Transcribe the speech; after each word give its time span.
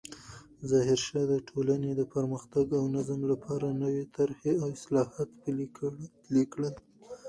ظاهرشاه 0.69 1.25
د 1.31 1.33
ټولنې 1.49 1.91
د 1.95 2.01
پرمختګ 2.13 2.65
او 2.79 2.83
نظم 2.95 3.21
لپاره 3.31 3.67
نوې 3.83 4.05
طرحې 4.15 4.53
او 4.61 4.67
اصلاحات 4.77 5.29
پلې 6.29 6.43
کړل. 6.53 6.75